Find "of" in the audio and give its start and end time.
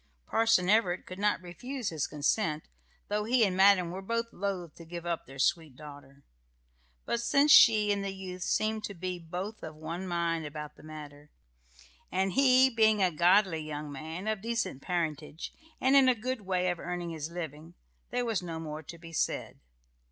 9.61-9.75, 14.27-14.41, 16.71-16.79